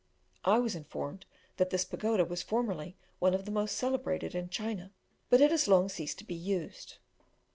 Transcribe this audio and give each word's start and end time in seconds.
I 0.45 0.57
was 0.57 0.73
informed 0.73 1.27
that 1.57 1.69
this 1.69 1.85
pagoda 1.85 2.25
was 2.25 2.41
formerly 2.41 2.97
one 3.19 3.35
of 3.35 3.45
the 3.45 3.51
most 3.51 3.77
celebrated 3.77 4.33
in 4.33 4.49
China, 4.49 4.91
but 5.29 5.41
it 5.41 5.51
has 5.51 5.67
long 5.67 5.89
ceased 5.89 6.17
to 6.17 6.25
be 6.25 6.33
used. 6.33 6.95